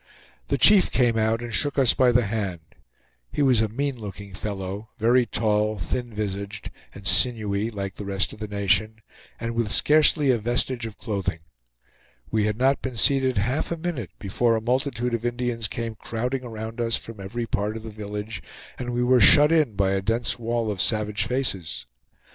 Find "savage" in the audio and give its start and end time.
20.81-21.27